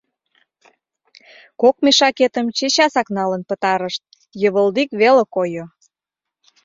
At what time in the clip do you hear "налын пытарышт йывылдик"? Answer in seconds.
3.17-4.89